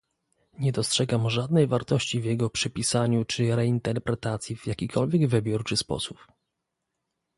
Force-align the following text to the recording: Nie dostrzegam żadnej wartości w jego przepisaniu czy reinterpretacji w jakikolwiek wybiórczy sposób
Nie 0.59 0.71
dostrzegam 0.71 1.29
żadnej 1.29 1.67
wartości 1.67 2.21
w 2.21 2.25
jego 2.25 2.49
przepisaniu 2.49 3.25
czy 3.25 3.55
reinterpretacji 3.55 4.55
w 4.55 4.65
jakikolwiek 4.67 5.27
wybiórczy 5.27 5.77
sposób 5.77 6.27